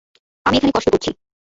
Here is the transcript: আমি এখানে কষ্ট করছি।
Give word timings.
আমি 0.45 0.55
এখানে 0.57 0.73
কষ্ট 0.73 0.87
করছি। 0.93 1.09